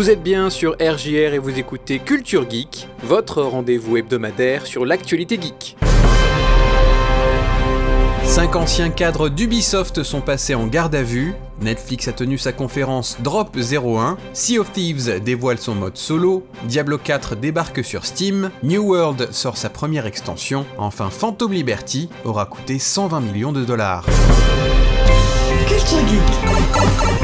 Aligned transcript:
Vous 0.00 0.08
êtes 0.08 0.22
bien 0.22 0.48
sur 0.48 0.76
RJR 0.80 1.34
et 1.34 1.38
vous 1.38 1.58
écoutez 1.58 1.98
Culture 1.98 2.48
Geek, 2.48 2.88
votre 3.02 3.42
rendez-vous 3.42 3.98
hebdomadaire 3.98 4.66
sur 4.66 4.86
l'actualité 4.86 5.38
geek. 5.38 5.76
Cinq 8.24 8.56
anciens 8.56 8.88
cadres 8.88 9.28
d'Ubisoft 9.28 10.02
sont 10.02 10.22
passés 10.22 10.54
en 10.54 10.68
garde 10.68 10.94
à 10.94 11.02
vue. 11.02 11.34
Netflix 11.60 12.08
a 12.08 12.12
tenu 12.12 12.38
sa 12.38 12.54
conférence 12.54 13.18
Drop 13.20 13.54
01. 13.54 14.16
Sea 14.32 14.60
of 14.60 14.72
Thieves 14.72 15.22
dévoile 15.22 15.58
son 15.58 15.74
mode 15.74 15.98
solo. 15.98 16.46
Diablo 16.64 16.96
4 16.96 17.36
débarque 17.36 17.84
sur 17.84 18.06
Steam. 18.06 18.50
New 18.62 18.82
World 18.82 19.28
sort 19.32 19.58
sa 19.58 19.68
première 19.68 20.06
extension. 20.06 20.64
Enfin, 20.78 21.10
Phantom 21.10 21.52
Liberty 21.52 22.08
aura 22.24 22.46
coûté 22.46 22.78
120 22.78 23.20
millions 23.20 23.52
de 23.52 23.66
dollars. 23.66 24.06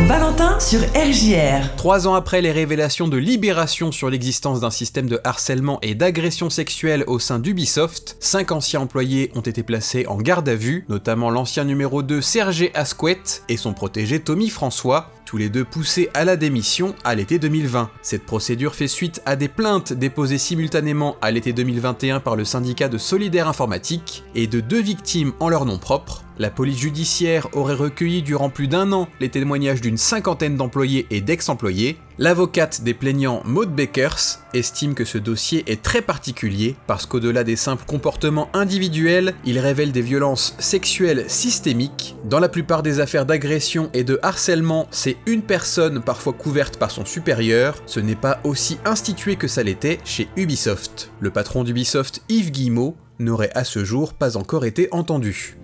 Valentin 0.06 0.60
sur 0.60 0.78
RJR. 0.94 1.74
Trois 1.74 2.06
ans 2.06 2.14
après 2.14 2.40
les 2.40 2.52
révélations 2.52 3.08
de 3.08 3.16
Libération 3.16 3.90
sur 3.90 4.08
l'existence 4.08 4.60
d'un 4.60 4.70
système 4.70 5.08
de 5.08 5.20
harcèlement 5.24 5.80
et 5.82 5.96
d'agression 5.96 6.48
sexuelle 6.48 7.02
au 7.08 7.18
sein 7.18 7.40
d'Ubisoft, 7.40 8.16
cinq 8.20 8.52
anciens 8.52 8.82
employés 8.82 9.32
ont 9.34 9.40
été 9.40 9.64
placés 9.64 10.06
en 10.06 10.18
garde 10.18 10.48
à 10.48 10.54
vue, 10.54 10.84
notamment 10.88 11.28
l'ancien 11.28 11.64
numéro 11.64 12.04
2 12.04 12.20
Serge 12.20 12.70
Asquette 12.74 13.42
et 13.48 13.56
son 13.56 13.72
protégé 13.72 14.20
Tommy 14.20 14.48
François, 14.48 15.10
tous 15.26 15.36
les 15.36 15.50
deux 15.50 15.64
poussés 15.64 16.08
à 16.14 16.24
la 16.24 16.36
démission 16.36 16.94
à 17.04 17.14
l'été 17.14 17.38
2020. 17.38 17.90
Cette 18.00 18.24
procédure 18.24 18.74
fait 18.74 18.88
suite 18.88 19.20
à 19.26 19.36
des 19.36 19.48
plaintes 19.48 19.92
déposées 19.92 20.38
simultanément 20.38 21.16
à 21.20 21.30
l'été 21.30 21.52
2021 21.52 22.20
par 22.20 22.36
le 22.36 22.44
syndicat 22.44 22.88
de 22.88 22.96
Solidaire 22.96 23.48
Informatique 23.48 24.24
et 24.34 24.46
de 24.46 24.60
deux 24.60 24.80
victimes 24.80 25.32
en 25.40 25.50
leur 25.50 25.66
nom 25.66 25.76
propre. 25.76 26.22
La 26.38 26.50
police 26.50 26.78
judiciaire 26.78 27.48
aurait 27.54 27.74
recueilli 27.74 28.22
durant 28.22 28.50
plus 28.50 28.68
d'un 28.68 28.92
an 28.92 29.08
les 29.20 29.28
témoignages 29.28 29.80
d'une 29.80 29.96
cinquantaine 29.96 30.56
d'employés 30.56 31.06
et 31.10 31.20
d'ex-employés. 31.20 31.98
L'avocate 32.18 32.80
des 32.80 32.94
plaignants 32.94 33.42
Maud 33.44 33.76
Bakers 33.76 34.40
estime 34.54 34.94
que 34.94 35.04
ce 35.04 35.18
dossier 35.18 35.70
est 35.70 35.82
très 35.82 36.00
particulier 36.00 36.74
parce 36.86 37.04
qu'au-delà 37.04 37.44
des 37.44 37.56
simples 37.56 37.84
comportements 37.84 38.48
individuels, 38.54 39.34
il 39.44 39.58
révèle 39.58 39.92
des 39.92 40.00
violences 40.00 40.56
sexuelles 40.58 41.26
systémiques. 41.28 42.16
Dans 42.24 42.40
la 42.40 42.48
plupart 42.48 42.82
des 42.82 43.00
affaires 43.00 43.26
d'agression 43.26 43.90
et 43.92 44.02
de 44.02 44.18
harcèlement, 44.22 44.88
c'est 44.90 45.18
une 45.26 45.42
personne 45.42 46.00
parfois 46.00 46.32
couverte 46.32 46.78
par 46.78 46.90
son 46.90 47.04
supérieur. 47.04 47.82
Ce 47.84 48.00
n'est 48.00 48.16
pas 48.16 48.40
aussi 48.44 48.78
institué 48.86 49.36
que 49.36 49.46
ça 49.46 49.62
l'était 49.62 50.00
chez 50.06 50.26
Ubisoft. 50.36 51.10
Le 51.20 51.30
patron 51.30 51.64
d'Ubisoft, 51.64 52.22
Yves 52.30 52.50
Guillemot, 52.50 52.96
n'aurait 53.18 53.52
à 53.54 53.64
ce 53.64 53.84
jour 53.84 54.14
pas 54.14 54.38
encore 54.38 54.64
été 54.64 54.88
entendu. 54.90 55.58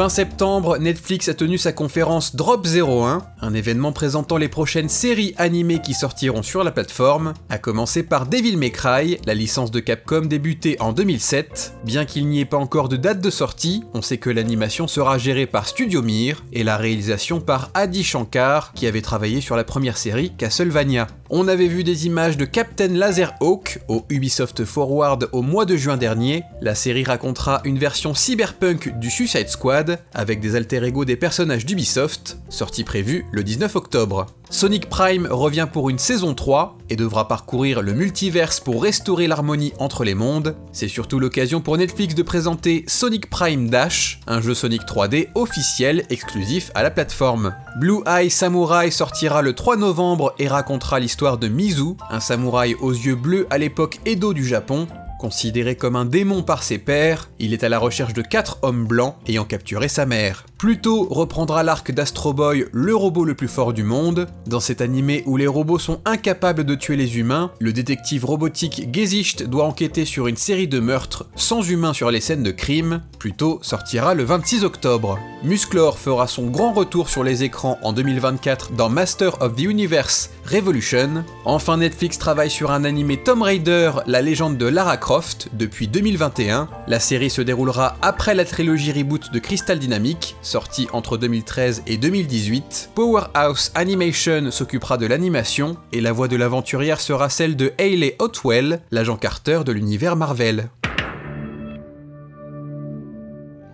Fin 0.00 0.08
septembre, 0.08 0.78
Netflix 0.78 1.28
a 1.28 1.34
tenu 1.34 1.58
sa 1.58 1.72
conférence 1.72 2.34
Drop 2.34 2.66
01, 2.66 3.20
un 3.42 3.52
événement 3.52 3.92
présentant 3.92 4.38
les 4.38 4.48
prochaines 4.48 4.88
séries 4.88 5.34
animées 5.36 5.82
qui 5.82 5.92
sortiront 5.92 6.42
sur 6.42 6.64
la 6.64 6.70
plateforme, 6.70 7.34
à 7.50 7.58
commencer 7.58 8.02
par 8.02 8.24
Devil 8.24 8.56
May 8.56 8.70
Cry, 8.70 9.18
la 9.26 9.34
licence 9.34 9.70
de 9.70 9.78
Capcom 9.78 10.22
débutée 10.22 10.78
en 10.80 10.94
2007. 10.94 11.74
Bien 11.84 12.06
qu'il 12.06 12.28
n'y 12.28 12.40
ait 12.40 12.46
pas 12.46 12.56
encore 12.56 12.88
de 12.88 12.96
date 12.96 13.20
de 13.20 13.28
sortie, 13.28 13.84
on 13.92 14.00
sait 14.00 14.16
que 14.16 14.30
l'animation 14.30 14.88
sera 14.88 15.18
gérée 15.18 15.44
par 15.44 15.68
Studio 15.68 16.00
Mir 16.00 16.44
et 16.54 16.64
la 16.64 16.78
réalisation 16.78 17.42
par 17.42 17.68
Adi 17.74 18.02
Shankar, 18.02 18.72
qui 18.72 18.86
avait 18.86 19.02
travaillé 19.02 19.42
sur 19.42 19.54
la 19.54 19.64
première 19.64 19.98
série 19.98 20.32
Castlevania. 20.34 21.08
On 21.28 21.46
avait 21.46 21.68
vu 21.68 21.84
des 21.84 22.06
images 22.06 22.38
de 22.38 22.46
Captain 22.46 22.88
Laserhawk 22.88 23.80
au 23.86 24.04
Ubisoft 24.08 24.64
Forward 24.64 25.28
au 25.32 25.42
mois 25.42 25.66
de 25.66 25.76
juin 25.76 25.96
dernier. 25.96 26.42
La 26.62 26.74
série 26.74 27.04
racontera 27.04 27.60
une 27.64 27.78
version 27.78 28.14
cyberpunk 28.14 28.98
du 28.98 29.10
Suicide 29.10 29.48
Squad 29.48 29.89
avec 30.14 30.40
des 30.40 30.56
alter 30.56 30.84
ego 30.84 31.04
des 31.04 31.16
personnages 31.16 31.66
d'Ubisoft, 31.66 32.38
sortie 32.48 32.84
prévue 32.84 33.24
le 33.32 33.42
19 33.42 33.76
octobre. 33.76 34.26
Sonic 34.50 34.88
Prime 34.88 35.28
revient 35.30 35.68
pour 35.72 35.90
une 35.90 35.98
saison 35.98 36.34
3 36.34 36.76
et 36.88 36.96
devra 36.96 37.28
parcourir 37.28 37.82
le 37.82 37.92
multiverse 37.92 38.58
pour 38.58 38.82
restaurer 38.82 39.28
l'harmonie 39.28 39.72
entre 39.78 40.02
les 40.02 40.14
mondes. 40.14 40.56
C'est 40.72 40.88
surtout 40.88 41.20
l'occasion 41.20 41.60
pour 41.60 41.78
Netflix 41.78 42.16
de 42.16 42.22
présenter 42.22 42.84
Sonic 42.88 43.30
Prime 43.30 43.70
Dash, 43.70 44.20
un 44.26 44.40
jeu 44.40 44.54
Sonic 44.54 44.82
3D 44.82 45.28
officiel 45.36 46.04
exclusif 46.10 46.72
à 46.74 46.82
la 46.82 46.90
plateforme. 46.90 47.54
Blue 47.78 48.02
Eye 48.06 48.28
Samurai 48.28 48.90
sortira 48.90 49.40
le 49.40 49.54
3 49.54 49.76
novembre 49.76 50.34
et 50.40 50.48
racontera 50.48 50.98
l'histoire 50.98 51.38
de 51.38 51.46
Mizu, 51.46 51.94
un 52.10 52.20
samouraï 52.20 52.74
aux 52.80 52.92
yeux 52.92 53.14
bleus 53.14 53.46
à 53.50 53.58
l'époque 53.58 54.00
Edo 54.04 54.34
du 54.34 54.44
Japon, 54.44 54.88
Considéré 55.20 55.76
comme 55.76 55.96
un 55.96 56.06
démon 56.06 56.42
par 56.42 56.62
ses 56.62 56.78
pairs, 56.78 57.28
il 57.38 57.52
est 57.52 57.62
à 57.62 57.68
la 57.68 57.78
recherche 57.78 58.14
de 58.14 58.22
quatre 58.22 58.56
hommes 58.62 58.86
blancs 58.86 59.16
ayant 59.26 59.44
capturé 59.44 59.86
sa 59.86 60.06
mère. 60.06 60.46
Pluto 60.60 61.08
reprendra 61.10 61.62
l'arc 61.62 61.90
d'Astro 61.90 62.34
Boy, 62.34 62.66
le 62.70 62.94
robot 62.94 63.24
le 63.24 63.34
plus 63.34 63.48
fort 63.48 63.72
du 63.72 63.82
monde. 63.82 64.26
Dans 64.46 64.60
cet 64.60 64.82
animé 64.82 65.22
où 65.24 65.38
les 65.38 65.46
robots 65.46 65.78
sont 65.78 66.02
incapables 66.04 66.64
de 66.64 66.74
tuer 66.74 66.96
les 66.96 67.16
humains, 67.16 67.50
le 67.60 67.72
détective 67.72 68.26
robotique 68.26 68.86
Gesicht 68.92 69.42
doit 69.42 69.64
enquêter 69.64 70.04
sur 70.04 70.26
une 70.26 70.36
série 70.36 70.68
de 70.68 70.78
meurtres 70.78 71.24
sans 71.34 71.62
humains 71.62 71.94
sur 71.94 72.10
les 72.10 72.20
scènes 72.20 72.42
de 72.42 72.50
crime. 72.50 73.00
Pluto 73.18 73.58
sortira 73.62 74.12
le 74.12 74.24
26 74.24 74.64
octobre. 74.64 75.18
Musclor 75.42 75.98
fera 75.98 76.26
son 76.26 76.48
grand 76.48 76.74
retour 76.74 77.08
sur 77.08 77.24
les 77.24 77.42
écrans 77.42 77.78
en 77.82 77.94
2024 77.94 78.72
dans 78.72 78.90
Master 78.90 79.40
of 79.40 79.56
the 79.56 79.60
Universe 79.60 80.28
Revolution. 80.44 81.24
Enfin, 81.46 81.78
Netflix 81.78 82.18
travaille 82.18 82.50
sur 82.50 82.70
un 82.70 82.84
animé 82.84 83.16
Tomb 83.16 83.40
Raider, 83.40 83.92
la 84.06 84.20
légende 84.20 84.58
de 84.58 84.66
Lara 84.66 84.98
Croft, 84.98 85.48
depuis 85.54 85.88
2021. 85.88 86.68
La 86.86 87.00
série 87.00 87.30
se 87.30 87.40
déroulera 87.40 87.96
après 88.02 88.34
la 88.34 88.44
trilogie 88.44 88.92
reboot 88.92 89.32
de 89.32 89.38
Crystal 89.38 89.78
Dynamics, 89.78 90.36
sortie 90.50 90.88
entre 90.92 91.16
2013 91.16 91.84
et 91.86 91.96
2018. 91.96 92.90
Powerhouse 92.94 93.70
Animation 93.74 94.50
s'occupera 94.50 94.98
de 94.98 95.06
l'animation, 95.06 95.76
et 95.92 96.00
la 96.00 96.12
voix 96.12 96.28
de 96.28 96.36
l'aventurière 96.36 97.00
sera 97.00 97.30
celle 97.30 97.56
de 97.56 97.72
Hayley 97.78 98.16
Otwell, 98.18 98.82
l'agent 98.90 99.16
Carter 99.16 99.60
de 99.64 99.72
l'univers 99.72 100.16
Marvel. 100.16 100.68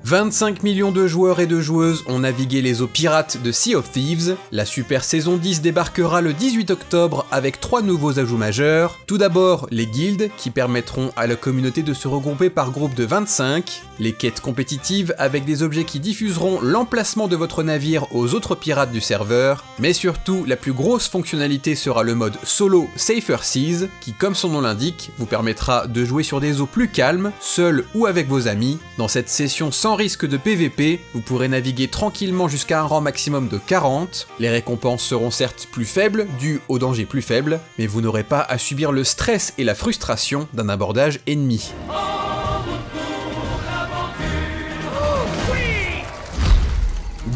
25 0.07 0.63
millions 0.63 0.93
de 0.93 1.09
joueurs 1.09 1.41
et 1.41 1.49
de 1.49 1.61
joueuses 1.61 2.05
ont 2.07 2.21
navigué 2.21 2.63
les 2.63 2.81
eaux 2.81 2.87
pirates 2.87 3.43
de 3.43 3.51
Sea 3.51 3.75
of 3.75 3.91
Thieves. 3.91 4.37
La 4.53 4.65
super 4.65 5.03
saison 5.03 5.37
10 5.37 5.63
débarquera 5.63 6.21
le 6.21 6.33
18 6.33 6.71
octobre 6.71 7.27
avec 7.33 7.61
trois 7.61 7.83
nouveaux 7.83 8.21
ajouts 8.21 8.37
majeurs. 8.37 8.95
Tout 9.09 9.19
d'abord, 9.19 9.67
les 9.73 9.87
guildes 9.87 10.31
qui 10.37 10.51
permettront 10.51 11.11
à 11.17 11.27
la 11.27 11.35
communauté 11.35 11.83
de 11.83 11.93
se 11.93 12.07
regrouper 12.07 12.51
par 12.51 12.71
groupe 12.71 12.95
de 12.95 13.03
25, 13.03 13.83
les 13.99 14.13
quêtes 14.13 14.41
compétitives 14.41 15.15
avec 15.19 15.45
des 15.45 15.63
objets 15.63 15.85
qui 15.85 16.01
diffuseront 16.01 16.61
l'emplacement 16.61 17.29
de 17.29 17.37
votre 17.37 17.63
navire 17.63 18.07
aux 18.15 18.35
autres 18.35 18.55
pirates 18.55 18.93
du 18.93 19.01
serveur, 19.01 19.65
mais 19.79 19.93
surtout 19.93 20.45
la 20.47 20.57
plus 20.57 20.73
grosse 20.73 21.09
fonctionnalité 21.09 21.75
sera 21.75 22.03
le 22.03 22.15
mode 22.15 22.37
solo 22.43 22.89
Safer 22.97 23.43
Seas 23.43 23.89
qui 24.01 24.13
comme 24.13 24.35
son 24.35 24.51
nom 24.51 24.61
l'indique 24.61 25.11
vous 25.19 25.27
permettra 25.27 25.87
de 25.87 26.05
jouer 26.05 26.23
sur 26.23 26.41
des 26.41 26.61
eaux 26.61 26.67
plus 26.67 26.89
calmes, 26.89 27.33
seul 27.41 27.85
ou 27.95 28.07
avec 28.07 28.29
vos 28.29 28.49
amis. 28.49 28.79
Dans 28.99 29.09
cette 29.09 29.29
session 29.29 29.73
sans 29.73 29.95
risque 29.95 30.27
de 30.27 30.37
PVP, 30.37 31.01
vous 31.15 31.21
pourrez 31.21 31.49
naviguer 31.49 31.89
tranquillement 31.89 32.49
jusqu'à 32.49 32.81
un 32.81 32.85
rang 32.85 33.01
maximum 33.01 33.49
de 33.49 33.59
40. 33.59 34.29
Les 34.39 34.51
récompenses 34.51 35.03
seront 35.03 35.31
certes 35.31 35.69
plus 35.71 35.85
faibles, 35.85 36.27
dues 36.39 36.61
au 36.69 36.79
danger 36.79 37.05
plus 37.05 37.23
faible, 37.23 37.61
mais 37.79 37.87
vous 37.87 38.01
n'aurez 38.01 38.25
pas 38.25 38.41
à 38.41 38.59
subir 38.59 38.93
le 38.93 39.05
stress 39.05 39.55
et 39.59 39.65
la 39.65 39.75
frustration 39.75 40.49
d'un 40.53 40.69
abordage 40.69 41.21
ennemi. 41.27 41.73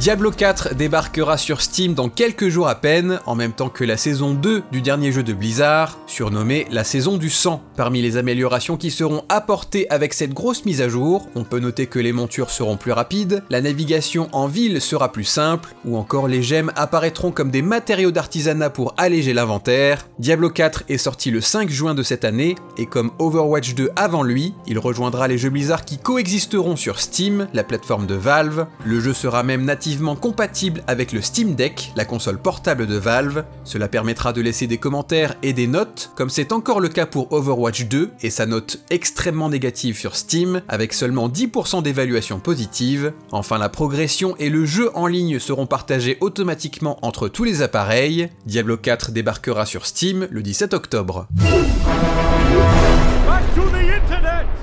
Diablo 0.01 0.31
4 0.31 0.77
débarquera 0.77 1.37
sur 1.37 1.61
Steam 1.61 1.93
dans 1.93 2.09
quelques 2.09 2.49
jours 2.49 2.69
à 2.69 2.75
peine, 2.75 3.21
en 3.27 3.35
même 3.35 3.53
temps 3.53 3.69
que 3.69 3.85
la 3.85 3.99
saison 3.99 4.33
2 4.33 4.63
du 4.73 4.81
dernier 4.81 5.13
jeu 5.13 5.23
de 5.23 5.35
Blizzard, 5.35 5.99
surnommé 6.07 6.67
la 6.71 6.85
saison 6.85 7.19
du 7.19 7.29
sang. 7.29 7.63
Parmi 7.81 8.03
les 8.03 8.19
améliorations 8.19 8.77
qui 8.77 8.91
seront 8.91 9.25
apportées 9.31 9.89
avec 9.89 10.13
cette 10.13 10.35
grosse 10.35 10.67
mise 10.67 10.83
à 10.83 10.91
jour, 10.91 11.27
on 11.35 11.45
peut 11.45 11.61
noter 11.61 11.87
que 11.87 11.99
les 11.99 12.13
montures 12.13 12.51
seront 12.51 12.77
plus 12.77 12.93
rapides, 12.93 13.43
la 13.49 13.63
navigation 13.63 14.29
en 14.33 14.49
ville 14.49 14.83
sera 14.83 15.11
plus 15.13 15.25
simple, 15.25 15.75
ou 15.87 15.97
encore 15.97 16.29
les 16.29 16.43
gemmes 16.43 16.73
apparaîtront 16.77 17.31
comme 17.31 17.51
des 17.51 17.63
matériaux 17.63 18.11
d'artisanat 18.11 18.69
pour 18.69 18.93
alléger 18.99 19.33
l'inventaire. 19.33 20.07
Diablo 20.19 20.51
4 20.51 20.85
est 20.91 20.99
sorti 20.99 21.31
le 21.31 21.41
5 21.41 21.71
juin 21.71 21.95
de 21.95 22.03
cette 22.03 22.27
année, 22.27 22.55
et 22.77 22.85
comme 22.85 23.13
Overwatch 23.19 23.75
2 23.75 23.93
avant 23.97 24.25
lui, 24.25 24.53
il 24.67 24.79
rejoindra 24.79 25.27
les 25.27 25.39
jeux 25.39 25.49
Blizzard 25.49 25.87
qui 25.87 25.97
coexisteront 25.97 26.77
sur 26.77 27.01
Steam, 27.01 27.49
la 27.55 27.65
plateforme 27.65 28.05
de 28.05 28.15
Valve. 28.15 28.67
Le 28.85 29.01
jeu 29.01 29.15
sera 29.15 29.43
même 29.43 29.65
natif 29.65 30.01
compatible 30.21 30.83
avec 30.87 31.13
le 31.13 31.23
Steam 31.23 31.55
Deck, 31.55 31.93
la 31.97 32.05
console 32.05 32.43
portable 32.43 32.87
de 32.87 32.97
Valve. 32.97 33.47
Cela 33.65 33.89
permettra 33.89 34.35
de 34.35 34.43
laisser 34.43 34.67
des 34.67 34.77
commentaires 34.77 35.37
et 35.43 35.55
des 35.55 35.67
notes, 35.67 36.11
comme 36.15 36.29
c'est 36.29 36.53
encore 36.53 36.81
le 36.81 36.91
cas 36.91 37.07
pour 37.07 37.33
Overwatch 37.33 37.70
2 37.71 38.11
et 38.23 38.31
sa 38.31 38.47
note 38.47 38.81
extrêmement 38.91 39.49
négative 39.49 39.97
sur 39.97 40.17
Steam, 40.17 40.63
avec 40.69 40.93
seulement 40.93 41.29
10% 41.29 41.83
d'évaluation 41.83 42.41
positive. 42.41 43.13
Enfin, 43.33 43.59
la 43.59 43.69
progression 43.69 44.35
et 44.39 44.51
le 44.51 44.67
jeu 44.67 44.91
en 44.95 45.07
ligne 45.07 45.39
seront 45.39 45.67
partagés 45.67 46.19
automatiquement 46.21 46.99
entre 47.03 47.29
tous 47.29 47.45
les 47.45 47.63
appareils. 47.63 48.29
Diablo 48.47 48.77
4 48.77 49.13
débarquera 49.13 49.67
sur 49.67 49.87
Steam 49.87 50.27
le 50.31 50.43
17 50.43 50.75
octobre. 50.75 51.27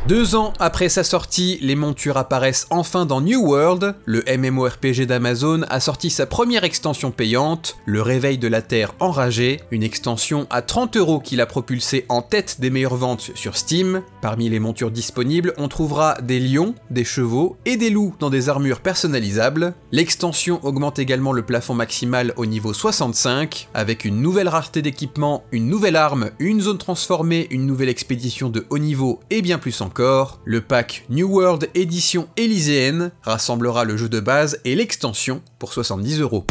Deux 0.08 0.36
ans 0.36 0.54
après 0.58 0.88
sa 0.88 1.04
sortie, 1.04 1.58
les 1.60 1.76
montures 1.76 2.16
apparaissent 2.16 2.68
enfin 2.70 3.06
dans 3.06 3.20
New 3.20 3.46
World. 3.46 3.94
Le 4.06 4.24
MMORPG 4.38 5.06
d'Amazon 5.06 5.64
a 5.68 5.82
sorti 5.82 6.10
sa 6.10 6.26
première 6.26 6.64
extension 6.64 7.12
payante, 7.12 7.76
Le 7.86 8.02
Réveil 8.02 8.38
de 8.38 8.48
la 8.48 8.62
Terre 8.62 8.94
enragée, 9.02 9.60
une 9.70 9.84
extension 9.84 10.48
à 10.50 10.62
30 10.62 10.96
euros 10.96 11.20
qui 11.20 11.36
l'a 11.36 11.46
propulsé 11.46 12.06
en 12.08 12.22
tête 12.22 12.62
des 12.62 12.70
meilleures 12.70 12.96
ventes 12.96 13.32
sur 13.36 13.58
Steam. 13.58 14.02
Parmi 14.22 14.48
les 14.48 14.62
montures 14.62 14.92
disponibles, 14.92 15.54
on 15.58 15.68
trouvera 15.68 16.16
des 16.22 16.40
lions, 16.40 16.74
des 16.90 17.04
chevaux 17.04 17.58
et 17.66 17.76
des 17.76 17.90
loups 17.90 18.16
dans 18.18 18.30
des 18.30 18.48
armures 18.48 18.80
personnalisables. 18.80 19.74
L'extension 19.92 20.64
augmente 20.64 21.00
également 21.00 21.34
le 21.34 21.46
plafond 21.46 21.74
maximal 21.74 22.34
au 22.38 22.46
niveau 22.46 22.72
65, 22.72 23.68
avec 23.74 24.06
une 24.06 24.22
nouvelle 24.22 24.48
rareté 24.48 24.82
d'équipement, 24.82 25.44
une 25.52 25.68
nouvelle 25.68 25.98
arme, 25.98 26.30
une 26.40 26.62
zone 26.62 26.78
transformée, 26.78 27.48
une 27.52 27.66
nouvelle 27.66 27.90
expédition 27.90 28.48
de 28.48 28.66
haut 28.70 28.80
niveau 28.80 29.20
et 29.30 29.42
bien 29.42 29.58
plus 29.58 29.82
encore 29.82 29.97
le 30.00 30.62
pack 30.62 31.06
New 31.10 31.28
World 31.28 31.70
Édition 31.74 32.28
Élyséenne 32.38 33.12
rassemblera 33.24 33.84
le 33.84 33.98
jeu 33.98 34.10
de 34.10 34.20
base 34.20 34.60
et 34.64 34.76
l'extension 34.76 35.42
pour 35.60 35.74
70 35.74 36.22
euros. 36.22 36.46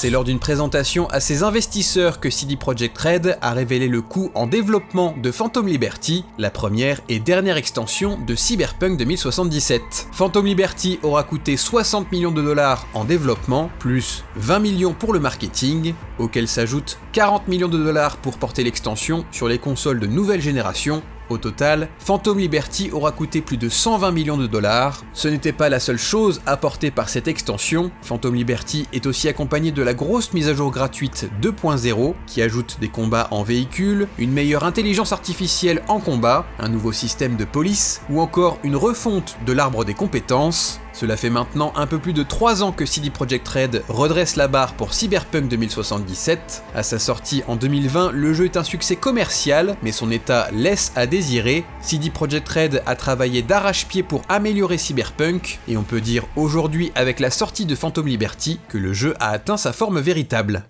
C'est 0.00 0.10
lors 0.10 0.22
d'une 0.22 0.38
présentation 0.38 1.08
à 1.08 1.18
ses 1.18 1.42
investisseurs 1.42 2.20
que 2.20 2.30
CD 2.30 2.54
Projekt 2.54 2.96
Red 2.96 3.36
a 3.40 3.52
révélé 3.52 3.88
le 3.88 4.00
coût 4.00 4.30
en 4.36 4.46
développement 4.46 5.12
de 5.20 5.32
Phantom 5.32 5.66
Liberty, 5.66 6.24
la 6.38 6.52
première 6.52 7.00
et 7.08 7.18
dernière 7.18 7.56
extension 7.56 8.16
de 8.24 8.36
Cyberpunk 8.36 8.96
2077. 8.96 10.06
Phantom 10.12 10.46
Liberty 10.46 11.00
aura 11.02 11.24
coûté 11.24 11.56
60 11.56 12.12
millions 12.12 12.30
de 12.30 12.40
dollars 12.40 12.86
en 12.94 13.04
développement, 13.04 13.72
plus 13.80 14.22
20 14.36 14.60
millions 14.60 14.94
pour 14.94 15.12
le 15.12 15.18
marketing, 15.18 15.94
auquel 16.20 16.46
s'ajoutent 16.46 17.00
40 17.10 17.48
millions 17.48 17.66
de 17.66 17.76
dollars 17.76 18.18
pour 18.18 18.38
porter 18.38 18.62
l'extension 18.62 19.24
sur 19.32 19.48
les 19.48 19.58
consoles 19.58 19.98
de 19.98 20.06
nouvelle 20.06 20.40
génération 20.40 21.02
au 21.30 21.38
total, 21.38 21.88
Phantom 21.98 22.38
Liberty 22.38 22.90
aura 22.92 23.12
coûté 23.12 23.40
plus 23.40 23.56
de 23.56 23.68
120 23.68 24.10
millions 24.10 24.36
de 24.36 24.46
dollars. 24.46 25.04
Ce 25.12 25.28
n'était 25.28 25.52
pas 25.52 25.68
la 25.68 25.80
seule 25.80 25.98
chose 25.98 26.40
apportée 26.46 26.90
par 26.90 27.08
cette 27.08 27.28
extension, 27.28 27.90
Phantom 28.02 28.34
Liberty 28.34 28.86
est 28.92 29.06
aussi 29.06 29.28
accompagné 29.28 29.72
de 29.72 29.82
la 29.82 29.94
grosse 29.94 30.32
mise 30.32 30.48
à 30.48 30.54
jour 30.54 30.70
gratuite 30.70 31.30
2.0 31.42 32.14
qui 32.26 32.42
ajoute 32.42 32.78
des 32.80 32.88
combats 32.88 33.28
en 33.30 33.42
véhicule, 33.42 34.08
une 34.18 34.32
meilleure 34.32 34.64
intelligence 34.64 35.12
artificielle 35.12 35.82
en 35.88 36.00
combat, 36.00 36.46
un 36.58 36.68
nouveau 36.68 36.92
système 36.92 37.36
de 37.36 37.44
police 37.44 38.02
ou 38.10 38.20
encore 38.20 38.58
une 38.62 38.76
refonte 38.76 39.36
de 39.46 39.52
l'arbre 39.52 39.84
des 39.84 39.94
compétences. 39.94 40.80
Cela 40.98 41.16
fait 41.16 41.30
maintenant 41.30 41.72
un 41.76 41.86
peu 41.86 42.00
plus 42.00 42.12
de 42.12 42.24
3 42.24 42.64
ans 42.64 42.72
que 42.72 42.84
CD 42.84 43.08
Projekt 43.08 43.46
Red 43.46 43.84
redresse 43.88 44.34
la 44.34 44.48
barre 44.48 44.74
pour 44.74 44.94
Cyberpunk 44.94 45.46
2077. 45.48 46.64
À 46.74 46.82
sa 46.82 46.98
sortie 46.98 47.44
en 47.46 47.54
2020, 47.54 48.10
le 48.10 48.34
jeu 48.34 48.46
est 48.46 48.56
un 48.56 48.64
succès 48.64 48.96
commercial, 48.96 49.76
mais 49.80 49.92
son 49.92 50.10
état 50.10 50.48
laisse 50.52 50.90
à 50.96 51.06
désirer. 51.06 51.64
CD 51.80 52.10
Projekt 52.10 52.48
Red 52.48 52.82
a 52.84 52.96
travaillé 52.96 53.42
d'arrache-pied 53.42 54.02
pour 54.02 54.22
améliorer 54.28 54.76
Cyberpunk, 54.76 55.60
et 55.68 55.76
on 55.76 55.84
peut 55.84 56.00
dire 56.00 56.24
aujourd'hui 56.34 56.90
avec 56.96 57.20
la 57.20 57.30
sortie 57.30 57.64
de 57.64 57.76
Phantom 57.76 58.04
Liberty 58.04 58.58
que 58.68 58.76
le 58.76 58.92
jeu 58.92 59.14
a 59.20 59.28
atteint 59.28 59.56
sa 59.56 59.72
forme 59.72 60.00
véritable. 60.00 60.64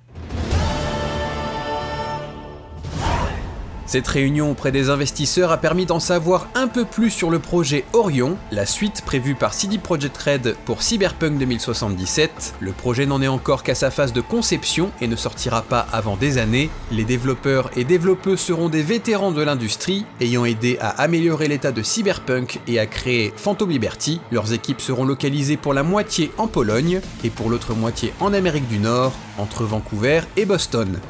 Cette 3.88 4.06
réunion 4.06 4.50
auprès 4.50 4.70
des 4.70 4.90
investisseurs 4.90 5.50
a 5.50 5.56
permis 5.56 5.86
d'en 5.86 5.98
savoir 5.98 6.48
un 6.54 6.68
peu 6.68 6.84
plus 6.84 7.08
sur 7.08 7.30
le 7.30 7.38
projet 7.38 7.86
Orion, 7.94 8.36
la 8.52 8.66
suite 8.66 9.00
prévue 9.00 9.34
par 9.34 9.54
CD 9.54 9.78
Projekt 9.78 10.14
Red 10.18 10.56
pour 10.66 10.82
Cyberpunk 10.82 11.38
2077. 11.38 12.56
Le 12.60 12.72
projet 12.72 13.06
n'en 13.06 13.22
est 13.22 13.28
encore 13.28 13.62
qu'à 13.62 13.74
sa 13.74 13.90
phase 13.90 14.12
de 14.12 14.20
conception 14.20 14.90
et 15.00 15.06
ne 15.06 15.16
sortira 15.16 15.62
pas 15.62 15.86
avant 15.90 16.18
des 16.18 16.36
années. 16.36 16.68
Les 16.92 17.04
développeurs 17.04 17.70
et 17.76 17.84
développeuses 17.84 18.40
seront 18.40 18.68
des 18.68 18.82
vétérans 18.82 19.32
de 19.32 19.40
l'industrie, 19.40 20.04
ayant 20.20 20.44
aidé 20.44 20.76
à 20.82 20.90
améliorer 21.00 21.48
l'état 21.48 21.72
de 21.72 21.82
Cyberpunk 21.82 22.60
et 22.66 22.78
à 22.78 22.84
créer 22.84 23.32
Phantom 23.38 23.70
Liberty. 23.70 24.20
Leurs 24.30 24.52
équipes 24.52 24.82
seront 24.82 25.06
localisées 25.06 25.56
pour 25.56 25.72
la 25.72 25.82
moitié 25.82 26.30
en 26.36 26.46
Pologne 26.46 27.00
et 27.24 27.30
pour 27.30 27.48
l'autre 27.48 27.72
moitié 27.72 28.12
en 28.20 28.34
Amérique 28.34 28.68
du 28.68 28.80
Nord, 28.80 29.14
entre 29.38 29.64
Vancouver 29.64 30.20
et 30.36 30.44
Boston. 30.44 31.00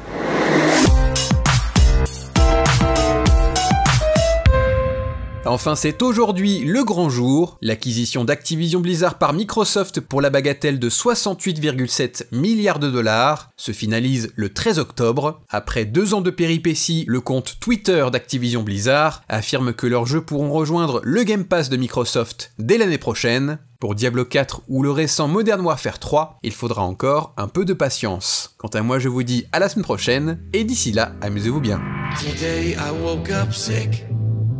Enfin, 5.49 5.73
c'est 5.73 6.03
aujourd'hui 6.03 6.59
le 6.59 6.83
grand 6.83 7.09
jour, 7.09 7.57
l'acquisition 7.63 8.23
d'Activision 8.23 8.81
Blizzard 8.81 9.17
par 9.17 9.33
Microsoft 9.33 9.99
pour 9.99 10.21
la 10.21 10.29
bagatelle 10.29 10.77
de 10.77 10.91
68,7 10.91 12.25
milliards 12.31 12.77
de 12.77 12.91
dollars 12.91 13.49
se 13.57 13.71
finalise 13.71 14.31
le 14.35 14.53
13 14.53 14.77
octobre. 14.77 15.41
Après 15.49 15.85
deux 15.85 16.13
ans 16.13 16.21
de 16.21 16.29
péripéties, 16.29 17.03
le 17.07 17.19
compte 17.19 17.57
Twitter 17.59 18.05
d'Activision 18.11 18.61
Blizzard 18.61 19.23
affirme 19.27 19.73
que 19.73 19.87
leurs 19.87 20.05
jeux 20.05 20.21
pourront 20.21 20.51
rejoindre 20.51 21.01
le 21.03 21.23
Game 21.23 21.45
Pass 21.45 21.69
de 21.69 21.77
Microsoft 21.77 22.51
dès 22.59 22.77
l'année 22.77 22.99
prochaine. 22.99 23.57
Pour 23.79 23.95
Diablo 23.95 24.25
4 24.25 24.61
ou 24.67 24.83
le 24.83 24.91
récent 24.91 25.27
Modern 25.27 25.61
Warfare 25.61 25.97
3, 25.97 26.37
il 26.43 26.53
faudra 26.53 26.83
encore 26.83 27.33
un 27.37 27.47
peu 27.47 27.65
de 27.65 27.73
patience. 27.73 28.53
Quant 28.59 28.67
à 28.67 28.83
moi, 28.83 28.99
je 28.99 29.09
vous 29.09 29.23
dis 29.23 29.45
à 29.51 29.57
la 29.57 29.67
semaine 29.67 29.85
prochaine, 29.85 30.39
et 30.53 30.63
d'ici 30.63 30.91
là, 30.91 31.13
amusez-vous 31.21 31.61
bien. 31.61 31.81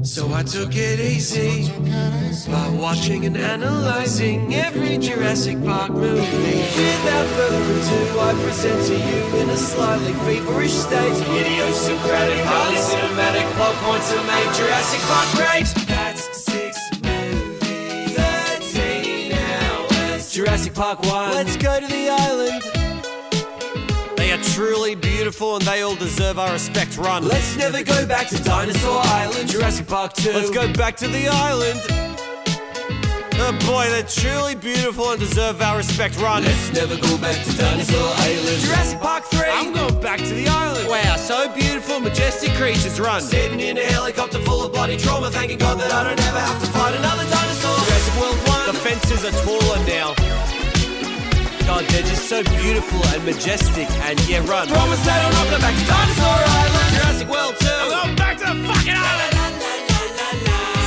So 0.01 0.34
I 0.34 0.44
took 0.44 0.75
it 0.75 1.00
easy 1.00 1.69
by 2.50 2.69
watching 2.69 3.25
and 3.25 3.36
analyzing 3.36 4.56
every 4.56 4.98
Jurassic 4.98 5.62
Park 5.63 5.92
movie. 5.92 6.22
Without 6.22 7.28
further 7.36 7.62
ado, 7.62 8.19
I 8.19 8.34
present 8.42 8.88
to 8.88 8.94
you 8.94 9.42
in 9.42 9.50
a 9.50 9.57
slightly 9.57 10.13
feverish 10.13 10.72
state. 10.72 11.12
Idiosyncratic, 11.12 12.40
highly 12.46 12.78
cinematic 12.78 13.51
plot 13.56 13.75
points 13.84 14.10
that 14.12 14.25
made 14.25 14.50
Jurassic 14.56 15.01
Park 15.01 15.28
great. 15.36 15.68
That's 15.88 16.44
six 16.46 16.78
movies, 17.04 18.16
13 18.16 19.34
hours. 19.34 20.31
Jurassic 20.31 20.74
Park 20.74 21.04
1. 21.04 21.31
Let's 21.34 21.57
go 21.57 21.78
to 21.78 21.88
the 21.88 22.10
island. 22.10 22.79
Truly 24.44 24.95
beautiful 24.95 25.56
and 25.56 25.65
they 25.65 25.81
all 25.81 25.95
deserve 25.95 26.39
our 26.39 26.51
respect. 26.53 26.97
Run. 26.97 27.27
Let's 27.27 27.56
never 27.57 27.83
go 27.83 28.06
back 28.06 28.27
to 28.30 28.44
Dinosaur 28.44 29.01
Island. 29.03 29.50
Jurassic 29.50 29.88
Park 29.88 30.13
2. 30.13 30.31
Let's 30.31 30.50
go 30.50 30.71
back 30.74 30.95
to 30.97 31.07
the 31.07 31.27
island. 31.27 31.80
Oh 33.41 33.53
boy, 33.65 33.88
they're 33.89 34.03
truly 34.03 34.55
beautiful 34.55 35.12
and 35.12 35.19
deserve 35.19 35.62
our 35.62 35.77
respect. 35.77 36.19
Run. 36.19 36.43
Let's 36.43 36.74
never 36.74 36.96
go 36.98 37.17
back 37.17 37.43
to 37.46 37.58
Dinosaur 37.58 38.12
Island. 38.17 38.62
Jurassic 38.62 39.00
Park 39.00 39.24
3. 39.25 39.39
I'm 39.50 39.74
going 39.74 40.01
back 40.01 40.19
to 40.19 40.34
the 40.34 40.48
island. 40.48 40.89
Wow, 40.89 41.15
so 41.15 41.53
beautiful, 41.53 42.00
majestic 42.00 42.51
creatures. 42.53 43.00
Run. 43.00 43.22
Sitting 43.22 43.60
in 43.60 43.77
a 43.77 43.86
helicopter 43.86 44.39
full 44.39 44.63
of 44.63 44.74
bloody 44.74 44.98
trauma, 44.98 45.31
thanking 45.31 45.58
God 45.58 45.79
that 45.79 45.91
I 45.91 46.03
don't 46.03 46.19
ever 46.27 46.39
have 46.39 46.60
to 46.62 46.67
fight 46.72 46.96
another 46.96 47.24
dinosaur. 47.29 47.75
Jurassic 47.86 48.22
World 48.22 48.38
1. 48.48 48.67
The 48.67 48.74
fences 48.74 49.25
are 49.25 49.31
taller 49.43 49.86
now 49.86 50.69
god, 51.70 51.86
they're 51.94 52.10
just 52.10 52.26
so 52.26 52.42
beautiful 52.58 52.98
and 53.14 53.22
majestic. 53.24 53.88
And 54.10 54.18
yeah, 54.28 54.42
run. 54.50 54.66
Promise 54.68 55.06
that 55.06 55.22
I'm 55.22 55.34
not 55.38 55.46
going 55.54 55.62
back 55.62 55.76
to 55.78 55.86
Dinosaur 55.86 56.40
Island. 56.66 56.88
Jurassic 56.98 57.30
World 57.30 57.56
2. 57.62 57.70
I'm 57.70 57.90
going 57.94 58.16
back 58.18 58.36
to 58.42 58.46
the 58.50 58.58
fucking 58.66 58.98
island. 58.98 59.34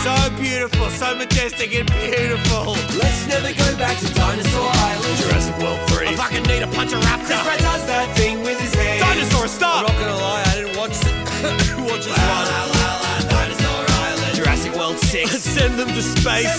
So 0.03 0.15
beautiful, 0.43 0.91
so 0.91 1.15
majestic 1.15 1.71
and 1.79 1.87
beautiful. 2.03 2.75
Let's 2.99 3.23
never 3.31 3.55
go 3.55 3.69
back 3.79 3.97
to 4.03 4.09
Dinosaur 4.11 4.71
Island. 4.91 5.15
Jurassic 5.23 5.57
World 5.63 5.79
3. 5.95 6.09
I 6.09 6.15
fucking 6.19 6.45
need 6.51 6.63
a 6.67 6.71
punch 6.75 6.91
a 6.93 6.99
raptor. 6.99 7.31
Chris 7.31 7.43
Pratt 7.47 7.61
does 7.63 7.87
that 7.87 8.09
thing 8.19 8.43
with 8.43 8.59
his 8.59 8.75
hand. 8.75 8.99
Dinosaur, 9.07 9.47
stop! 9.47 9.87
I'm 9.87 9.95
not 9.95 9.97
gonna 10.03 10.19
lie, 10.19 10.43
I 10.51 10.55
didn't 10.59 10.77
watch 10.77 10.99
it. 10.99 11.15
watch 11.87 12.05
this 12.11 12.19
one. 12.19 13.31
Dinosaur 13.31 13.83
Island. 14.03 14.35
Jurassic 14.35 14.75
World 14.75 14.99
6. 14.99 15.31
Send 15.55 15.79
them 15.79 15.89
to 15.95 16.03
space 16.03 16.59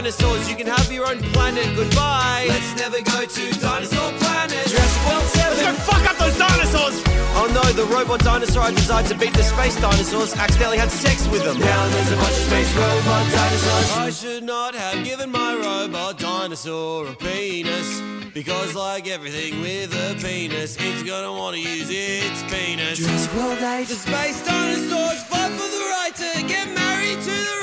dinosaurs. 0.00 0.48
You 0.48 0.56
can 0.56 0.66
have 0.66 0.90
your 0.90 1.06
own 1.06 1.18
planet. 1.32 1.66
Goodbye. 1.76 2.46
Let's 2.48 2.74
never 2.80 3.00
go 3.02 3.24
to 3.24 3.60
Dinosaur 3.60 4.12
Planet. 4.18 4.66
Jurassic 4.66 5.02
World 5.06 5.24
7. 5.24 5.58
Let's 5.58 5.62
go 5.62 5.92
fuck 5.92 6.10
up 6.10 6.16
those 6.16 6.38
dinosaurs. 6.38 7.02
Oh 7.36 7.48
no, 7.52 7.62
the 7.72 7.84
robot 7.92 8.20
dinosaur 8.20 8.62
I 8.62 8.70
designed 8.70 9.08
to 9.08 9.16
beat 9.16 9.34
the 9.34 9.42
space 9.42 9.78
dinosaurs 9.80 10.34
accidentally 10.34 10.78
had 10.78 10.90
sex 10.90 11.28
with 11.28 11.44
them. 11.44 11.58
Now 11.58 11.88
there's 11.88 12.12
a 12.12 12.16
bunch 12.16 12.36
of 12.40 12.44
space 12.50 12.74
robot 12.74 13.24
dinosaurs. 13.30 13.90
I 13.98 14.10
should 14.10 14.44
not 14.44 14.74
have 14.74 15.04
given 15.04 15.30
my 15.30 15.54
robot 15.54 16.18
dinosaur 16.18 17.06
a 17.06 17.14
penis. 17.14 18.02
Because 18.32 18.74
like 18.74 19.08
everything 19.08 19.60
with 19.60 19.92
a 19.92 20.14
penis, 20.22 20.76
it's 20.78 21.02
gonna 21.02 21.32
wanna 21.32 21.58
use 21.58 21.88
its 21.90 22.42
penis. 22.44 22.98
Jurassic 22.98 23.34
World 23.34 23.58
8. 23.58 23.88
The 23.88 23.94
space 23.94 24.44
dinosaurs 24.46 25.22
fight 25.24 25.52
for 25.58 25.68
the 25.76 25.84
right 25.94 26.14
to 26.14 26.42
get 26.46 26.66
married 26.74 27.20
to 27.20 27.30
the 27.30 27.60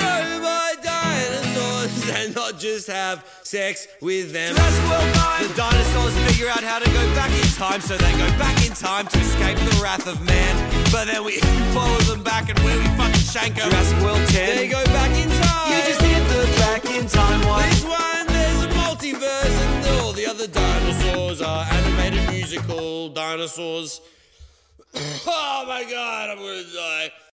and 2.10 2.36
not 2.36 2.60
just 2.60 2.88
have 2.88 3.26
sex 3.44 3.88
with 4.02 4.32
them. 4.34 4.56
Jurassic 4.56 4.90
World 4.90 5.16
9! 5.16 5.48
The 5.48 5.54
dinosaurs 5.56 6.18
figure 6.30 6.50
out 6.50 6.64
how 6.64 6.80
to 6.80 6.90
go 6.90 7.04
back 7.16 7.32
in 7.32 7.48
time, 7.54 7.82
so 7.82 7.98
they 7.98 8.12
go 8.14 8.28
back 8.38 8.58
in 8.66 8.74
time 8.74 9.08
to 9.08 9.20
escape 9.20 9.58
the 9.58 9.80
wrath 9.82 10.08
of 10.08 10.24
man. 10.26 10.54
But 10.92 11.06
then 11.06 11.24
we 11.24 11.40
follow 11.74 12.00
them 12.10 12.24
back 12.24 12.50
and 12.50 12.60
where 12.60 12.78
we 12.78 12.86
fucking 12.98 13.28
shank 13.28 13.56
them. 13.56 13.70
Jurassic 13.70 14.02
World 14.02 14.28
10. 14.30 14.56
They 14.56 14.68
go 14.68 14.84
back 14.86 15.12
in 15.18 15.30
time. 15.30 15.72
You 15.72 15.80
just 15.88 16.02
hit 16.02 16.24
the 16.30 16.44
back 16.60 16.86
in 16.86 17.08
time 17.08 17.48
one. 17.48 17.70
This 17.70 17.84
one, 17.84 18.28
there's 18.28 18.64
a 18.64 18.70
multiverse, 18.70 19.58
and 19.64 20.02
all 20.02 20.14
the 20.14 20.28
other 20.28 20.48
dinosaurs 20.48 21.42
are 21.42 21.66
animated 21.72 22.30
musical 22.30 23.10
dinosaurs. 23.10 24.02
Oh 25.30 25.66
my 25.68 25.84
god, 25.84 26.30
I'm 26.30 26.38
gonna 26.38 26.64
die. 26.64 27.12